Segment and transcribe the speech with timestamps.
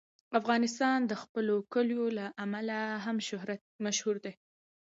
[0.39, 3.17] افغانستان د خپلو کلیو له امله هم
[3.85, 4.33] مشهور دی.